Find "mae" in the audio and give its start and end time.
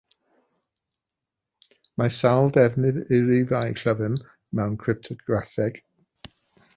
2.01-2.13